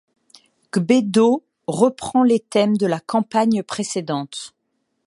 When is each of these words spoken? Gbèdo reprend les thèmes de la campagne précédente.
Gbèdo 0.73 1.43
reprend 1.67 2.23
les 2.23 2.39
thèmes 2.39 2.75
de 2.75 2.87
la 2.87 2.99
campagne 2.99 3.61
précédente. 3.61 4.55